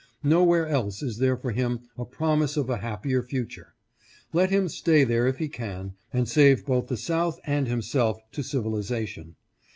[0.23, 3.75] Nowhere else is there for him a promise of a happier future.
[4.33, 8.41] Let him stay there if he can, and save both the South and himself to
[8.41, 9.35] civilization.